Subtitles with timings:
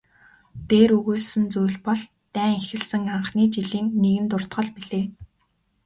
[0.69, 2.01] Дээр өгүүлсэн зүйл бол
[2.35, 5.05] дайн эхэлсэн анхны жилийн нэгэн дуртгал билээ.